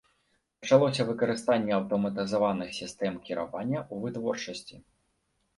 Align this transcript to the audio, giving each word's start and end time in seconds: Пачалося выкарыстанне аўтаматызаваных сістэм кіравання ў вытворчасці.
Пачалося 0.61 1.05
выкарыстанне 1.09 1.75
аўтаматызаваных 1.79 2.73
сістэм 2.79 3.21
кіравання 3.29 3.79
ў 3.93 4.07
вытворчасці. 4.07 4.75